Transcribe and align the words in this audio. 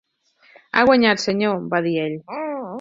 "Ha 0.77 0.83
guanyat, 0.89 1.23
senyor", 1.27 1.63
va 1.77 1.85
dir 1.91 1.95
ell. 2.09 2.21